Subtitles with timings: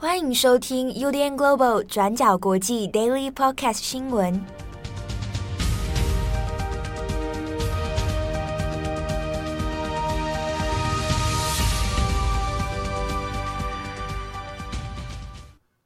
[0.00, 4.40] 欢迎收听 UDN Global 转角国际 Daily Podcast 新闻。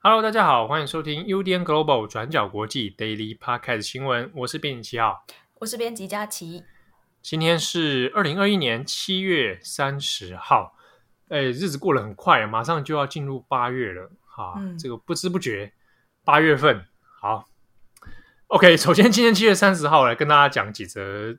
[0.00, 4.30] Hello，大家好，欢迎收听 UDN Global 转角国际 Daily Podcast 新闻。
[4.34, 5.24] 我是编辑七号，
[5.60, 6.64] 我是编辑佳琪。
[7.22, 10.74] 今天是二零二一年七月三十号。
[11.32, 15.72] 哎，日子过得很快，马上就要进入八月了，哈，嗯、这个不知不觉
[16.24, 16.84] 八月份，
[17.22, 17.48] 好
[18.48, 18.76] ，OK。
[18.76, 21.34] 首先，今天七月三十号来跟大家讲几则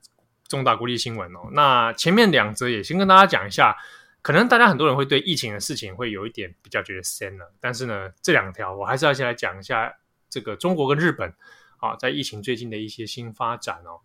[0.48, 1.48] 重大国际新闻哦。
[1.52, 3.78] 那前面两则也先跟大家讲一下，
[4.24, 9.94] 可能大家很多人会对疫情的事情会有一点比较觉得深了，但是呢，这两条我还是要先来讲一下
[10.28, 11.32] 这个中国跟日本
[11.78, 14.02] 啊，在疫情最近的一些新发展哦。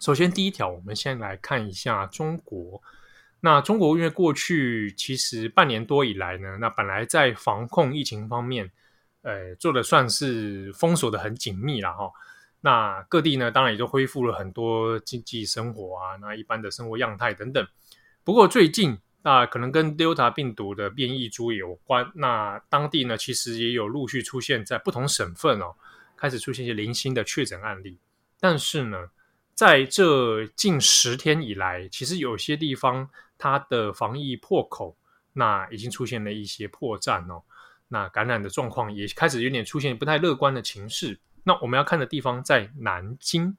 [0.00, 2.82] 首先，第一条，我们先来看一下中国。
[3.40, 8.68] 那中国因为过去其实半年多以来呢，那本来在防控疫情方面，
[9.22, 12.10] 呃，做的算是封锁的很紧密了哈。
[12.60, 17.64] 那各地呢，当然也就恢复了很多经济生活啊，那一般的生活样态等等。
[18.24, 25.76] 不过最近那可能跟 Delta 病毒的变异株有关，那当地呢其实也有陆续出现在不同省份哦，
[26.16, 28.00] 开始出现一些零星的确诊案例。
[28.40, 29.10] 但是呢，
[29.54, 33.08] 在这近十天以来，其实有些地方。
[33.38, 34.96] 它的防疫破口，
[35.32, 37.44] 那已经出现了一些破绽哦。
[37.88, 41.18] 那感染的状况也开始有点出现不太乐观的情势。
[41.44, 43.56] 那我们要看的地方在南京，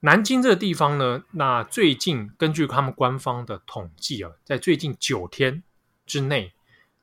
[0.00, 5.62] 南京这个地方呢，那最近根据他们官方的统计啊，在最近九天
[6.04, 6.52] 之内，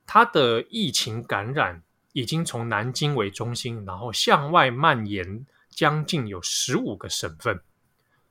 [0.06, 7.60] 它的疫情感染已经从南京为中心，然后向外蔓延将近有十五个省份。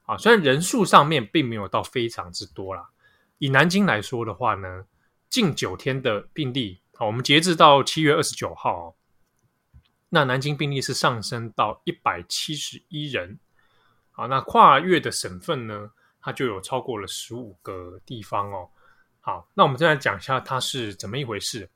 [0.04, 2.90] 啊，虽然人数上面并没有到非常之多啦。
[3.38, 4.86] 以南京来说的话呢，
[5.30, 8.96] 近九天的病例，好，我们截至到七月二十九号，
[10.08, 13.38] 那南京病例是上升到一百七十一人，
[14.12, 15.92] 好，那跨越的省份呢，
[16.22, 18.70] 它就有超过了十五个地方哦。
[19.20, 21.70] 好，那我们再来讲一下它是怎么一回事。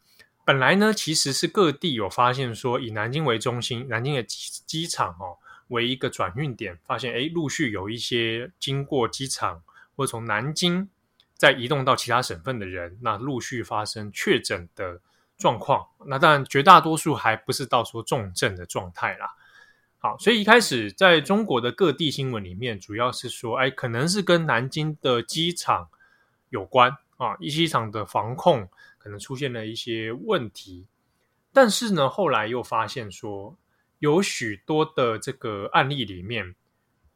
[0.45, 5.37] 本来呢，其实是各地有发现说，以南京为中心，南京的机机场哦
[5.67, 9.61] 为一个转运点，发现诶，陆续有一些经过机场
[9.97, 10.89] 或从南京。
[11.39, 14.99] 再移动到其他省份的人，那陆续发生确诊的
[15.37, 15.87] 状况。
[16.05, 19.33] 那当然，绝大多数还不是到说重症的状态啦。
[19.99, 25.87] 好，所以一开始在中国的各地新闻里面，主要是说，哎，可能是跟南京的机场
[26.49, 28.67] 有关啊，一机场的防控
[28.97, 30.87] 可能出现了一些问题。
[31.53, 33.55] 但是呢，后来又发现说，
[33.99, 36.53] 有许多的这个案例里面，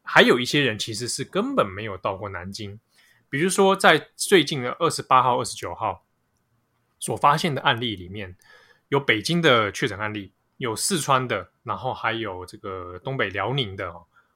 [0.02, 2.80] 还有一些人其实是根本没有到过南京。
[3.34, 6.04] 比如说，在最近的二十八号、二十九号
[7.00, 8.36] 所发现的案例里面，
[8.90, 13.92] 有北京的确诊案例，有四川的，然后还有这个东北辽宁的、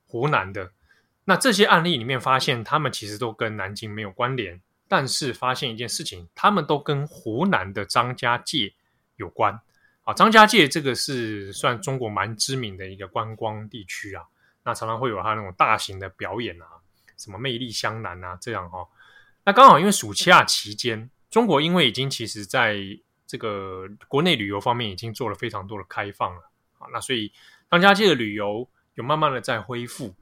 [0.09, 0.73] 湖南的。
[1.27, 8.75] 那这些案例里面发现，他们其实都跟南京没有关联，但是发现一件事情，他们都跟湖南的张家界
[9.15, 9.61] 有关。
[10.03, 14.25] 啊，张家界这个是算中国蛮知名的一个观光地区啊，
[14.65, 16.67] 那常常会有他那种大型的表演啊。
[17.19, 18.89] 什么魅力湘南啊，这样哈、哦，
[19.45, 22.79] 那刚好因为暑假期间，中国因为已经其实在
[23.27, 26.41] 这个国内旅游方面已经做了非常多的开放了
[26.79, 27.31] 啊，那所以
[27.71, 30.15] 张家界的旅游有慢慢的在恢复。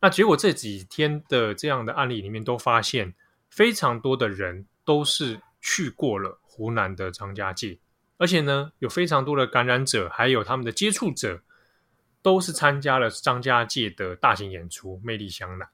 [0.00, 3.14] 那结果这几天的这样的案例里面，都发现
[3.48, 7.78] 非常多的人都是去过了湖南的张家界，
[8.18, 11.42] 而且呢，有非常多的感染者，还有他们的接触者，
[12.20, 15.66] 都是参加了张家界的大型演出《魅力湘南》。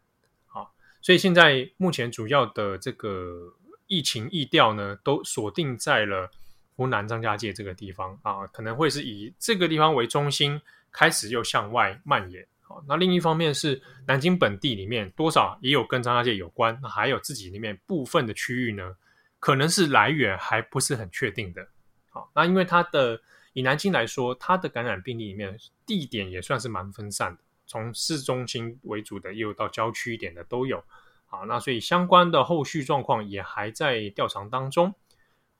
[1.02, 3.54] 所以现在目前主要的这个
[3.86, 6.30] 疫情疫调呢，都锁定在了
[6.76, 10.60] 湖南张家界这个地方啊，可能会是以这个地方为中心，
[10.92, 12.46] 开始又向外蔓延。
[12.60, 18.94] 好，那另一方面是南京本地里面多少也有跟张家界有关，还有自己里面部分的区域呢，
[19.38, 21.66] 可能是来源还不是很确定的。
[22.10, 23.20] 好，那因为它的
[23.54, 27.42] 以南京来说，它的感染病例里面地点也算是蛮分散的。
[27.70, 30.82] 从市中心为主的，也有到郊区一点的都有。
[31.26, 34.92] 好，那所以相关的后续状况也还在调查当中。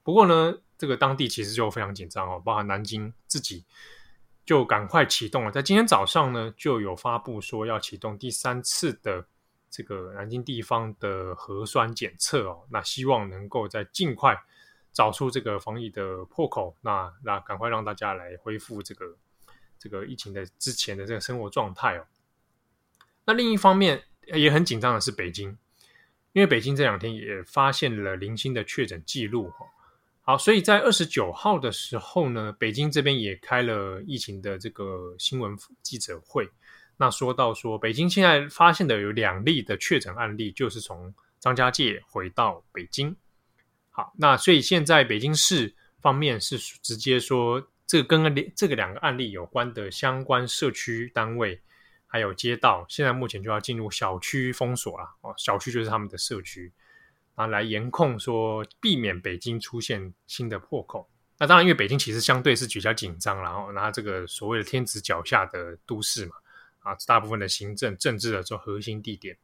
[0.02, 3.64] 不过呢，这个当地其实就非常紧张哦，包含南京自己
[4.44, 9.24] 就赶快启动了，在今天早上呢就有发布说要启动第三次的
[9.70, 14.36] 这个南京地方的核酸检测哦，那希望能够在尽快
[14.92, 19.16] 找出这个防疫的破口，那那赶快让大家来恢复这个。
[19.80, 22.06] 这个疫情的之前的这个生活状态哦，
[23.24, 24.04] 那另一方面
[24.34, 25.48] 也很紧张的是北京，
[26.34, 29.66] 因为北京这两天也发现了零星的确诊记录哦。
[30.22, 36.48] 好，所以在二十九号的时候呢，北京这边也开了疫情的这个新闻记者会。
[36.98, 43.16] 那说到说，北京现在发现的有两例的确诊案例，就是从张家界回到北京。
[43.88, 51.60] 好，那所以现在北京市方面是直接说，这个跟这个两个案例有关的相关社区单位
[52.06, 55.16] 还有街道，现在目前就要进入小区封锁了。
[55.22, 56.72] 哦，小区就是他们的社区。
[57.34, 61.10] 啊，来严控说，避免北京出现新的破口。
[61.37, 66.37] 那当然，因为北京其实相对是比较紧张，然后拿这个所谓的天子脚下的都市嘛，
[66.78, 69.37] 啊，大部分的行政、政治的这核心地点。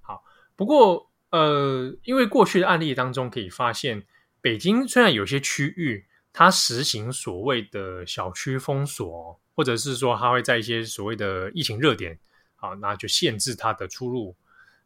[0.00, 0.22] 好，
[0.54, 4.04] 不过呃，因为过去的案例当中可以发现，
[4.40, 6.06] 北京虽然有些区域
[6.36, 12.18] 它实行所谓的小区封锁，或者是说它会在一些所谓的疫情热点，
[12.56, 14.34] 好，那就限制它的出入。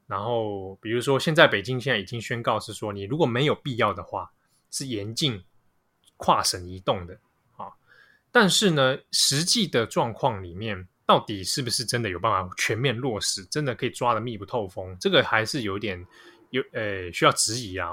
[0.07, 4.31] 然后，比如说，现在北京现在已经宣告是说，你如果没有必要的话，
[4.71, 5.43] 是严禁
[6.19, 7.19] 跨省移动的
[7.57, 7.69] 啊。
[8.31, 14.95] 但是呢，实际的状况里面，到底是不是真的有办法全面落实，真的可以抓得密不透风？
[15.01, 16.07] 这个还是有点
[16.51, 17.89] 有呃需要质疑啊。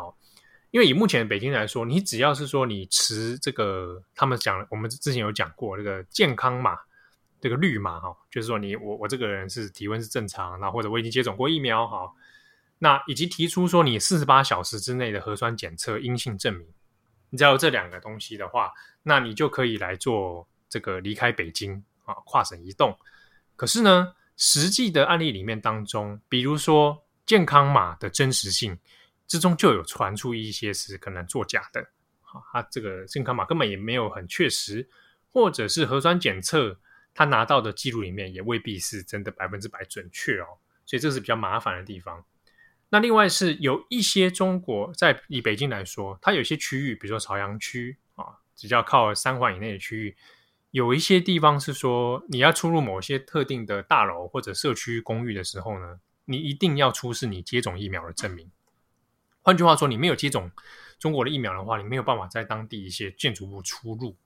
[0.76, 6.78] 因为以目前北京来说，你只要是说你持这个，他们讲，我们之前有讲过这个健康码。
[7.40, 12.12] 这个绿码哈，就是说你我我这个人是体温是正常，那或者我已经接种过疫苗哈，
[12.80, 16.68] 那以及提出说你四十八小时之内的核酸检测阴性证明，
[17.30, 18.72] 你只要有这两个东西的话，
[19.04, 22.98] 那你就可以来做这个离开北京啊，跨省移动。
[23.56, 28.76] 可是呢，实际的案例里面当中，比如说健康码的真实性
[29.28, 31.82] 之中就有传出一些是可能作假的，
[32.22, 34.90] 啊，它这个健康码根本也没有很确实，
[35.32, 36.80] 或者是核酸检测。
[37.18, 42.26] 他拿到的记录里面也未必是真的百分之百准确哦，所以这是比较麻烦的地方。
[42.90, 50.18] 那另外是有一些中国在以北京来说，它有些区域，比如说朝阳区啊，只要靠三环以内的区域，
[50.72, 58.52] 有一些地方是说你要出入某些特定的大楼或者社区公寓的时候呢，你一定要出示你接种疫苗的证明。
[59.46, 60.50] 换句话说，你没有接种
[60.98, 64.18] 中国的疫苗的话，你没有办法在当地一些建筑物出入。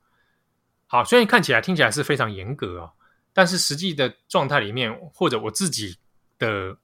[0.87, 2.93] 好，虽然看起来听起来是非常严格啊，
[3.33, 5.97] 但是实际的状态里面，或者我自己
[6.37, 6.77] 的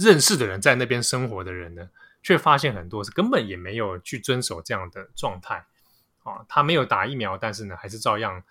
[0.00, 1.88] 认识的人在那边生活的人呢，
[2.20, 5.64] 却发现很多是根本也没有去遵守这样的状态
[6.24, 6.44] 啊。
[6.48, 8.42] 他没有打疫苗，但是呢，还是照样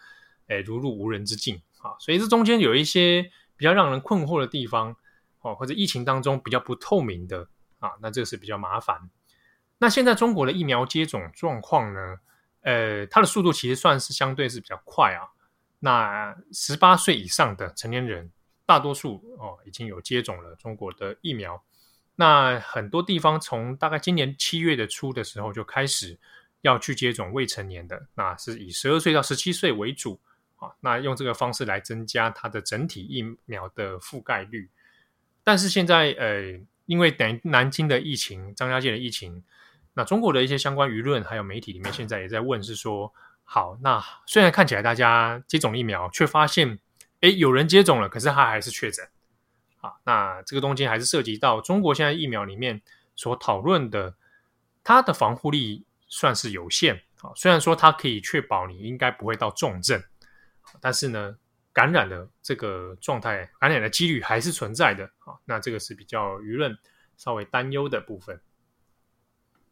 [0.48, 1.92] 诶如入无人之境啊。
[2.00, 4.96] 所以这中间有一些比较让人困惑的地方
[5.42, 7.50] 哦，或者疫情当中比较不透明的
[7.82, 9.10] 啊，那这是比较麻烦。
[9.78, 12.18] 那现在中国的疫苗接种状况呢？
[12.62, 15.26] 呃，它的速度其实算是相对是比较快啊。
[15.80, 18.32] 那十八岁以上的成年人，
[18.68, 21.64] 大多数哦已经有接种了中国的疫苗。
[22.16, 26.20] 那很多地方从大概今年七月的初的时候就开始
[26.62, 30.22] 要去接种未成年的，那是以十二岁到十七岁为主
[30.58, 30.70] 啊。
[30.82, 34.70] 那用这个方式来增加它的整体疫苗的覆盖率。
[35.44, 39.44] 但是现在呃，因为等南京的疫情、张家界的疫情。
[39.94, 43.14] 那中国的一些相关舆论还有媒体里面，现在也在问，是说，
[43.44, 46.80] 好，那虽然看起来大家接种疫苗，却发现，
[47.20, 49.06] 诶，有人接种了，可是他还是确诊，
[49.82, 52.82] 啊，那这个东西还是涉及到中国现在疫苗里面
[53.18, 54.16] 所讨论的，
[54.82, 60.02] 它的防护力算是有限，啊，虽然说它可以确保你应该不会到重症，
[60.80, 61.36] 但是呢，
[61.74, 66.78] 感染的这个状态，感染的几率还是存在的，啊，那这个是比较舆论
[67.18, 68.40] 稍微担忧的部分。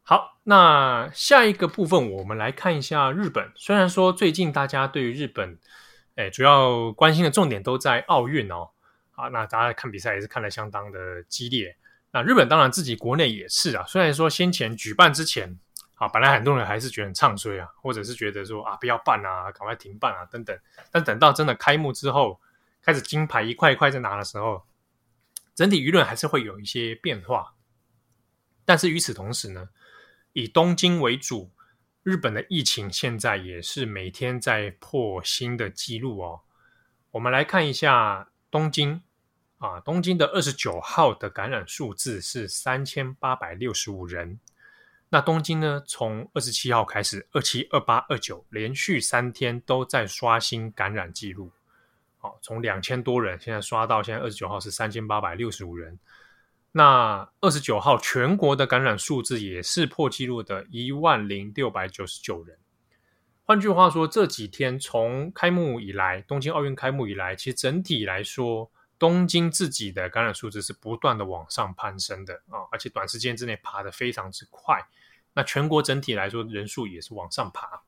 [0.01, 3.51] 好，那下一个部分，我们来看一下日本。
[3.55, 5.59] 虽然说最近大家对于日本，
[6.15, 8.69] 诶，主要关心的重点都在奥运哦。
[9.11, 11.75] 啊，那大家看比赛也是看得相当的激烈。
[12.11, 13.83] 那日本当然自己国内也是啊。
[13.85, 15.59] 虽然说先前举办之前，
[15.99, 20.57] 啊，本来很多人还是觉得很唱衰啊，或者是觉得说啊，不要办啊，赶快停办啊，等等。
[20.91, 22.39] 但等到真的开幕之后，
[22.81, 24.65] 开始金牌一块一块在拿的时候，
[25.53, 27.53] 整体舆论还是会有一些变化。
[28.63, 29.67] 但是与此同时呢，
[30.31, 31.51] 以东京为主，
[32.03, 36.41] 日本的疫情现在也是每天在破新的纪录哦。
[37.11, 39.03] 我们来看一下东京
[39.57, 44.39] 啊，东京的二十九号的感染数字是三千八百六十五人。
[45.11, 51.51] 那东京呢，从二十七号开始，二七、二八、二九连续三天都在刷新感染记录。
[52.19, 55.97] 好，从两千多人现在刷到现在二十九号是三千八百六十五人。
[56.71, 62.55] 那二十九号全国的感染数字也是破纪录的一万零六百九十九人。
[63.45, 74.79] 换句话说，这几天从开幕以来，东京奥运开幕以来，其实整体来说，东京自己的感染数字是不断的往上攀升的啊，而且短时间之内爬得非常之快。
[75.33, 77.81] 那全国整体来说人数也是往上爬。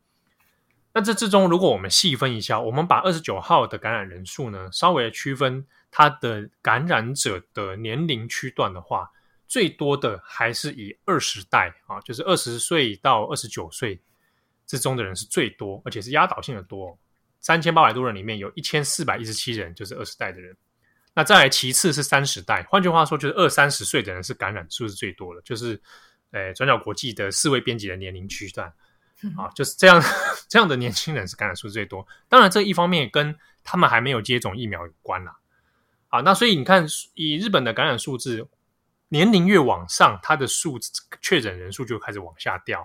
[0.94, 9.10] 那这之中，如果我们细分一下，我们把二十九号的感染人数呢，稍微区分它的感染者的年龄区段的话，
[9.48, 14.02] 最多的还是以二十代啊，就是二十岁到二十九岁
[14.68, 16.98] 之中的人是最多，而且是压倒性的多，
[17.40, 20.56] 三千八百多人里面有一千四百一十七人就是二十代的人。
[21.14, 25.82] 那再来其次是三十代，换句话说就是二三十岁的人是感染数是最多的，就是
[26.32, 28.74] 诶转角国际的四位编辑的年龄区段。
[29.38, 30.02] 啊，就是这样，
[30.50, 32.04] 这样的年轻人是感染数最多。
[32.28, 35.38] 当然，这一方面跟他们还没有接种疫苗有关啦。
[36.10, 38.44] 啊，那所以你看，以日本的感染数字，
[39.10, 42.82] 年龄越往上，它的数字确诊人数就开始往下掉。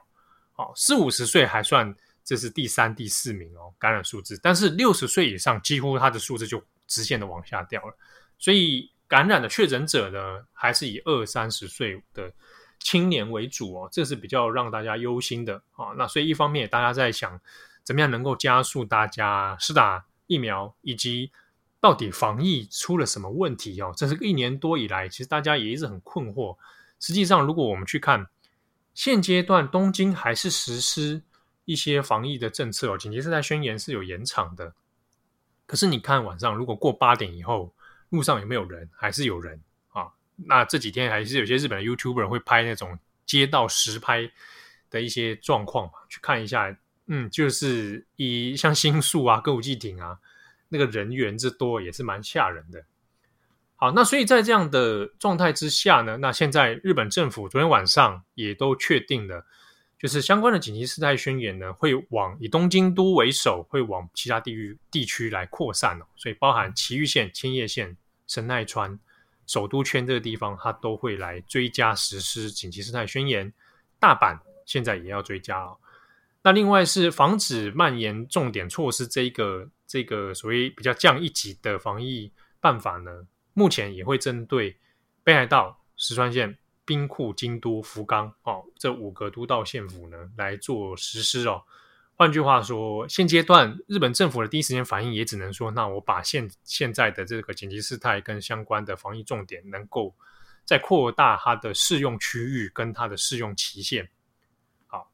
[0.57, 4.39] 哦，四五十岁还算这是第三、第四名哦，感染数字。
[4.43, 7.97] 但是六十岁以上，几乎它的数字就直线的往下掉了。
[8.39, 12.31] 所以感染的确诊者呢，还是以二三十岁的。
[12.79, 15.93] 青年为主哦，这是比较让大家忧心的啊。
[15.97, 17.41] 那所以一方面，大家在想
[17.83, 21.31] 怎么样能够加速大家施打疫苗，以及
[21.81, 23.93] 到底防疫出了什么问题哦？
[23.97, 26.57] 这是一年多以来，其实大家也一直很困惑。
[26.99, 28.27] 实际上，如果我们去看
[28.95, 31.23] 现阶段东京还是实施
[31.65, 34.73] 一些防疫的政策哦，紧急事态宣言是有延长的。
[35.67, 37.75] 可是你看晚上如果过八点以后，
[38.11, 38.89] 路上有没有人？
[38.95, 39.61] 还是有人。
[40.37, 44.31] 那这几天还是有些日本的 YouTuber 会拍那种街道实拍
[44.91, 46.77] 的一些状况嘛，去看一下，
[47.07, 50.19] 嗯，就是以像新宿啊、歌舞伎町啊，
[50.69, 52.85] 那个人员之多也是蛮吓人的。
[53.77, 59.45] 好，那所以在这样的状态之下呢，那现在日本政府昨天晚上也都确定了，
[59.99, 68.99] 就是相关的紧急事态宣言呢，会往以东京都为首，会往其他地域地区来扩散哦，所以包含埼玉县、千叶县、神奈川。
[69.47, 73.53] 首都圈这个地方，它都会来追加实施紧急事态宣言。
[73.99, 75.79] 大阪现在也要追加了。
[76.43, 84.77] 那另外是防止蔓延重点措施这一个这个所谓比较降一级的防疫办法呢，目前也会针对
[85.25, 91.63] 北海道、石川县、兵库、京都、福冈哦这五个都道县府呢来做实施哦。
[92.19, 100.15] 换句话说，现阶段日本政府的第一时间反应也只能说，那我把现现在的这个紧急事态跟相关的防疫重点，能够
[100.65, 104.09] 再扩大它的适用区域跟它的适用期限。
[104.87, 105.13] 好，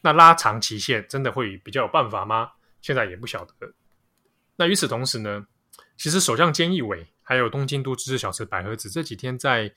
[0.00, 2.52] 那拉长期限真的会比较有办法吗？
[2.80, 3.54] 现在也不晓得。
[4.54, 5.44] 那与此同时呢，
[5.96, 9.68] 其实首相菅义伟还有东京都知事小池百合子这几天在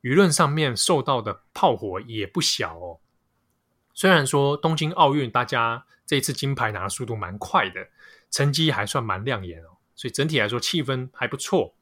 [0.00, 3.00] 舆论上面受到的炮火也不小哦。
[3.92, 7.88] 虽然说东京奥运大家这次金牌拿的速度蛮快的，
[8.30, 11.74] 成绩还算蛮亮眼哦，所以整体来说气氛还不错。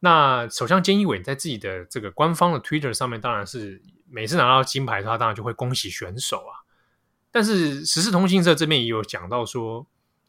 [0.00, 3.80] 那首相菅义伟在自己的这个官方的 Twitter 上面，当然是
[4.10, 6.52] 每次拿到金牌，他当然就会恭喜选手啊。
[7.30, 9.86] 但是时事通讯社这边也有讲到说，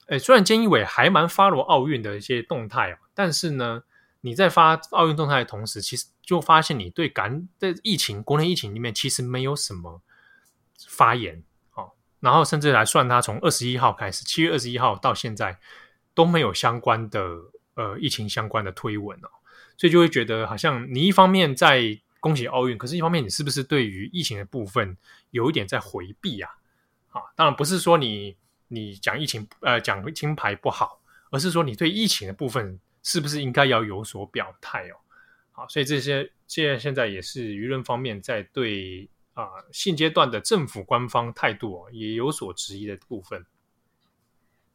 [0.08, 3.84] 诶，虽然菅义伟还蛮发罗奥运的一些动态哦，但是呢，
[4.22, 10.02] 你在发奥运动态的同时，其实就发现你对感在疫情国内疫情里面其实没有什么。
[10.88, 11.44] 发言，
[12.22, 15.58] 然后甚至来算，他从二十一号开始，七月二十一号到现在
[16.14, 17.20] 都没有相关的
[17.74, 19.30] 呃疫情相关的推文哦，
[19.76, 24.96] 所以就会觉得好像你一方面在恭喜奥运，可是一方面你是不是对于疫情的部分
[25.32, 26.52] 有一点在回避啊？
[27.10, 28.38] 啊，当然不是说你
[28.68, 31.02] 你讲疫情呃讲金牌不好，
[31.32, 34.96] 而是说你对疫情的部分是不是应该要有所表态哦？
[35.54, 39.10] 好，所以这些现在现在也是舆论方面在对。
[39.42, 43.46] 啊，现阶段的政府官方态度哦，也有所质疑的部分。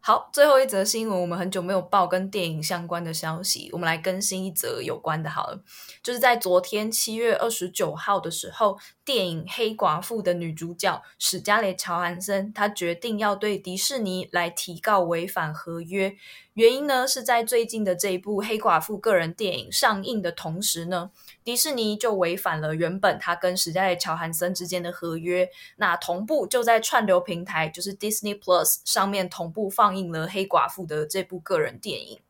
[0.07, 5.29] 好，最后一则新闻，我们很久没有报跟电影相关的消息，我们来更新一则有关的。
[5.29, 5.61] 好了，
[6.01, 16.15] 就是在昨天七月二十九号的时候，电影《黑寡妇》的女主角史嘉蕾·乔韩森，她决定要对迪士尼来提告违反合约。
[16.55, 21.11] 原因呢，是在最近的这一部《黑寡妇》个人电影上映的同时呢，
[21.45, 32.21] 迪士尼就违反了原本他跟史嘉蕾·乔韩森之间的合约，那同步就在串流平台，就是 Disney Plus 上面同步放映了《黑寡妇》的这部个人电影。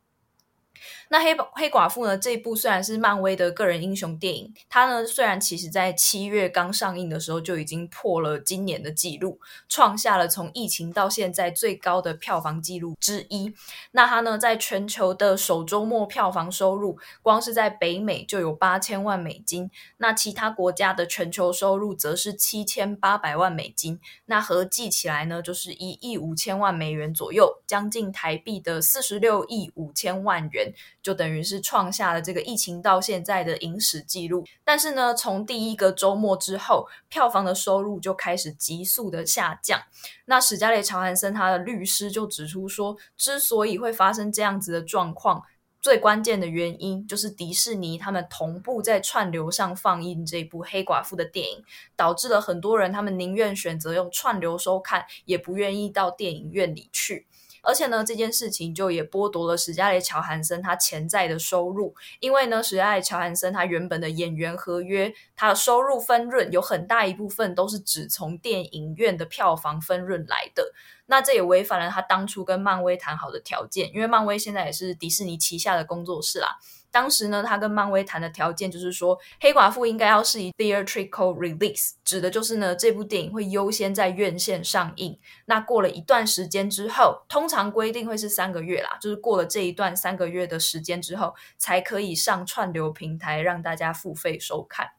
[1.09, 2.17] 那黑黑寡妇呢？
[2.17, 13.53] 这一部虽然是漫威的个人英雄电影，它呢虽然其实在七月刚上映的时候就已经破了今年的纪录，创下了从疫情到现在最高的票房纪录之一。
[13.91, 30.73] 那它呢在全球的首周末票房收入，光是在北美就有八千万美金，那其他国家的全球收入则是七千八百万美金，那合计起来呢就是一亿五千万美元左右，将近台币的四十六亿五千万元。
[31.01, 34.45] 就等于是创下了这个疫情到现在的影史记录。
[34.63, 39.81] 但是呢，从第一个周末之后，票房的收入就开始急速的下降。
[40.25, 45.43] 那史嘉蕾·乔韩森他的律师就指出说，之所以会发生这样子的状况，
[45.79, 51.63] 最关键的原因就是迪士尼他们同步在串流上放映这部黑寡妇的电影，
[51.95, 57.25] 导致了很多人他们宁愿选择用串流收看，也不愿意到电影院里去。
[57.67, 70.71] 而且呢，这件事情就也剥夺了史嘉蕾·乔韩森他潜在的收入，因为呢，史嘉蕾·乔韩森他原本的演员合约，他的收入分润有很大一部分都是只从电影院的票房分润来的。
[71.07, 76.57] 那这也违反了他当初跟漫威谈好的条件，因为漫威现在也是迪士尼旗下的工作室啦。
[76.91, 85.17] 当时呢，他跟漫威谈的条件就是说，黑寡妇应该要是以 theatrical release，指的就是呢，这部电影会优先在院线上映。
[85.45, 94.96] 那过了一段时间之后，通常规定会是三个月啦，就是过了这一段三个月的时间之后，才可以上串流平台让大家付费收看。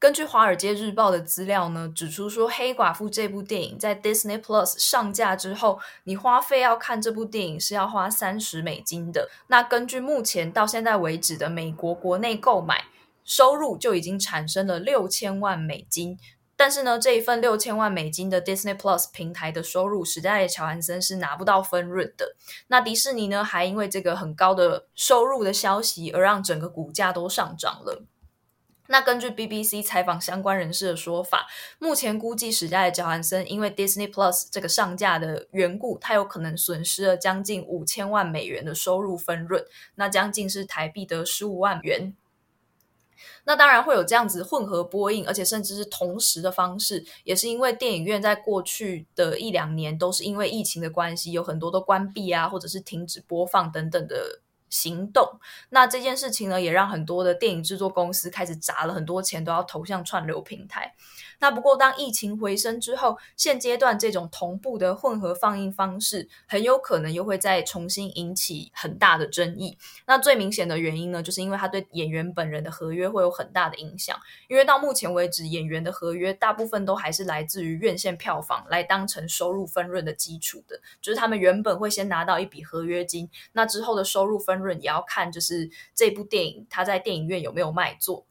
[0.00, 9.28] 根据《华尔街日报》的资料呢，指出说，《黑寡妇》这部电影在 Disney Plus 上架之后，你花费要看这部电影是要花三十美金的。
[9.48, 12.84] 那根据目前到现在为止的美国国内购买
[13.24, 16.16] 收入，就已经产生了六千万美金。
[16.54, 22.36] 但是呢，这一份六千万美金的 Disney Plus 平台的收入，史嘉蕾·乔安森是拿不到分润的。
[22.68, 28.04] 那迪士尼呢，还因为这个很高的收入的消息，而让整个股价都上涨了。
[28.90, 31.46] 那根据 BBC 采访相关人士的说法，
[31.78, 39.62] 目前估计史嘉蕾·乔韩森因为 Disney Plus 这个上架的缘故，他有可能损失了将近五千万美元的收入分润，
[39.96, 42.14] 那将近是台币的十五万元。
[43.44, 54.40] 那当然会有这样子混合播映，而且甚至是同时的方式，也是因为电影院在过去的一两年都是因为疫情的关系，有很多都关闭啊，或者是停止播放等等的。
[54.70, 60.94] 行动，那这件事情呢，也让很多的电影制作公司开始砸了很多钱，都要投向串流平台。
[61.40, 69.78] 那不过，当疫情回升之后，现阶段这种同步的混合放映方式，很有可能又会再重新引起很大的争议。
[70.06, 74.18] 那最明显的原因呢，就是因为它对演员本人的合约会有很大的影响。
[74.48, 88.26] 因为到目前为止，演员的合约大部分都还是来自于院线票房来当成收入分润的基础的，就是他们原本会先拿到一笔合约金，那之后的收入分润也要看就是这部电影它在电影院有没有卖座。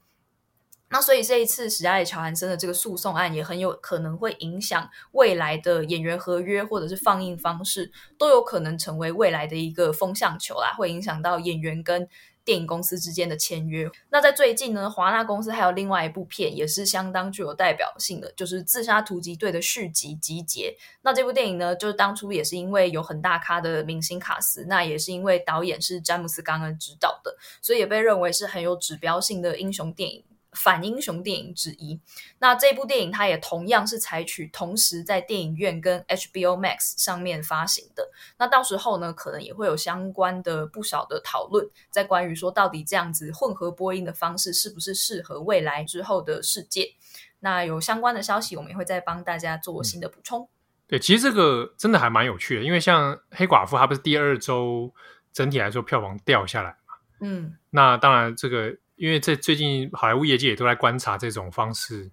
[0.89, 12.08] 那所以这一次史嘉蕾·乔韩森的这个诉讼案也很有可能会影响未来的演员合约或者是放映方式，都有可能成为未来的一个风向球啦，会影响到演员跟
[12.45, 13.89] 电影公司之间的签约。
[14.10, 20.73] 那在最近呢，华纳公司还有另外一部片也是相当具有代表性的，就是《自杀突击队》的续集《集结》。
[21.02, 30.23] 那这部电影呢，就是当初也是因为有很大咖的明星卡斯，那也是因为导演是詹姆斯·冈恩执导的，所以也被认为是很有指标性的英雄电影。
[30.58, 32.00] 反英雄电影之一，
[32.39, 38.10] 那这部电影它也同样是采取同时在电影院跟 HBO Max 上面发行的。
[38.38, 46.96] 那到时候呢，可能也会有相关的不少的讨论，在关于说到底这样子混合播音的方式是不是适合未来之后的世界。
[47.39, 50.41] 那有相关的消息，我们也会再帮大家做新的补充。
[50.41, 50.50] 嗯。
[50.88, 54.93] 对，其实这个真的还蛮有趣的，因为像黑寡妇，它不是第二周
[55.32, 56.96] 整体来说票房掉下来嘛？
[57.22, 58.76] 嗯，那当然这个。
[58.98, 62.12] 因为这最近好莱坞业界也都在观察这种方式，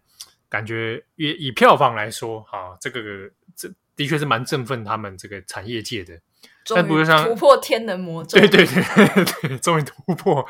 [0.48, 3.00] 感觉以以票房来说，哈、啊，这个
[3.56, 6.20] 这的确是蛮振奋他们这个产业界的。
[6.74, 10.46] 但不是像突破天能魔 咒，对对对对，终于突破。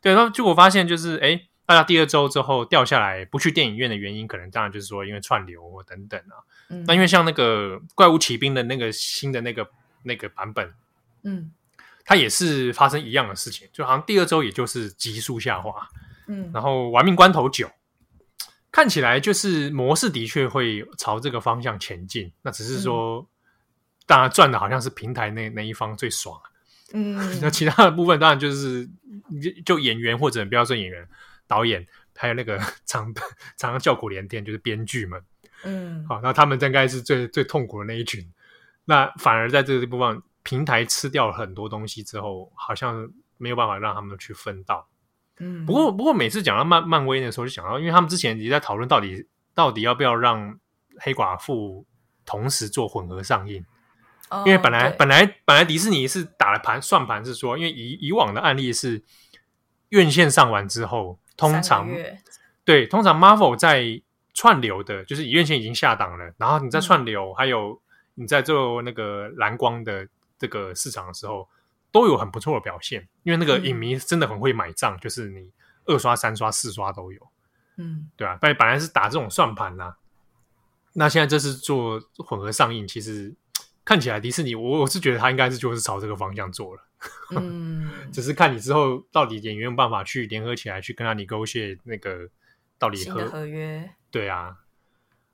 [0.00, 6.44] 对，然后就我发现就是，哎，大家第二周之后掉下来不去电影院的原因，可能当然就是说因为串流或等等啊。
[6.68, 9.68] 嗯、那因为像那个怪物骑兵的那个新的那个
[10.02, 10.72] 那个版本，
[11.22, 11.50] 嗯。
[12.10, 15.86] 它也是发生一样的事情，就好像第二周也就是急速下滑，
[16.26, 17.70] 嗯，然后玩命关头九
[18.72, 23.26] 看起来就是模式的确会朝这个方向前进，那只是说，嗯、
[24.06, 26.40] 当然赚的好像是平台那那一方最爽，
[26.94, 28.88] 嗯， 那其他的部分当然就是
[29.66, 31.06] 就演员或者不要说演员，
[31.46, 33.22] 导演还有那个常常
[33.58, 35.22] 常叫苦连天，就是编剧们，
[35.62, 38.26] 嗯，好，那他们应该是最最痛苦的那一群，
[38.86, 40.22] 那反而在这个部分。
[40.48, 43.06] 平台吃掉了很多东西之后，好像
[43.36, 44.88] 没有办法让他们去分到。
[45.40, 50.58] 嗯，不过不过每次讲到漫漫威的时候，就想到，因为他们之前也在讨论到底到底要不要让
[51.00, 51.84] 黑寡妇
[52.24, 53.62] 同时做混合上映。
[54.30, 59.02] 哦，因为本来本来本来迪士尼是打了盘算盘，是说，因为以以往的案例是
[59.90, 61.86] 院线上完之后，通常
[62.64, 64.00] 对通常 Marvel 在
[64.32, 67.82] 串流的，就是以院线已经下档了，然后你在串流，嗯，还有
[68.14, 70.08] 你在做那个蓝光的。
[70.38, 71.48] 这个市场的时候，
[71.90, 75.50] 都有很不错的表现，因为那个影迷真的很会买账，嗯、就是你
[75.86, 77.20] 二刷、三刷、四刷都有，
[77.76, 79.94] 嗯，对啊，本本来是打这种算盘呐，
[80.92, 83.34] 那现在这是做混合上映，其实
[83.84, 86.82] 看起来迪士尼，我我是觉得他应该是就是朝这个方向做了，
[87.30, 92.28] 嗯， 只是看你之后到底演员有办法去联合起来去跟他 negotiate 那个
[92.78, 94.58] 到底合合约，对啊，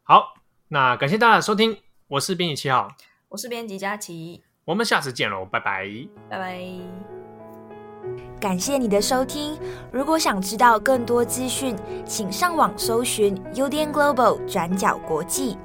[0.05, 0.35] 好，
[0.69, 2.95] 那感谢大家的收听，我是编辑七号，
[3.31, 4.45] 我是编辑佳琪。
[4.64, 5.87] 我们下次见喽，拜拜，
[6.31, 6.59] 拜拜。
[8.40, 9.59] 感谢你的收听。
[9.92, 15.59] 如果想知道更多资讯，请上网搜寻 UDN Global 转角国际。